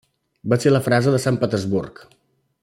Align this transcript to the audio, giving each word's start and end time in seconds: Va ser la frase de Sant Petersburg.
Va 0.53 0.57
ser 0.63 0.71
la 0.71 0.81
frase 0.87 1.13
de 1.17 1.19
Sant 1.27 1.39
Petersburg. 1.45 2.03